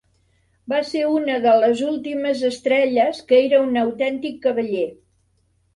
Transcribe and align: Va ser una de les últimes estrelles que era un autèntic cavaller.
Va 0.71 0.77
ser 0.91 1.01
una 1.17 1.35
de 1.43 1.53
les 1.65 1.83
últimes 1.89 2.41
estrelles 2.51 3.23
que 3.29 3.39
era 3.45 3.65
un 3.69 3.81
autèntic 3.87 4.43
cavaller. 4.49 4.93